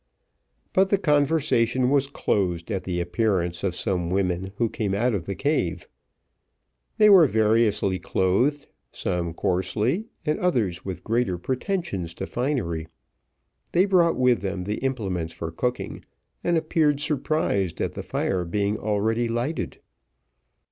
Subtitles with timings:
[0.73, 5.27] But the conversation was closed at the appearance of some women who came out of
[5.27, 5.87] the cave.
[6.97, 12.87] They were variously clothed, some coarsely, and others with greater pretensions to finery:
[13.73, 16.03] they brought with them the implements for cooking,
[16.43, 19.77] and appeared surprised at the fire being already lighted.